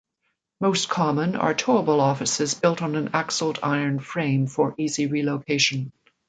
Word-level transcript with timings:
Most 0.59 0.89
common 0.89 1.35
are 1.35 1.53
towable 1.53 1.99
offices 1.99 2.55
built 2.55 2.81
on 2.81 2.95
an 2.95 3.11
axled 3.13 3.59
iron 3.61 3.99
frame 3.99 4.47
for 4.47 4.73
easy 4.79 5.05
relocation. 5.05 5.91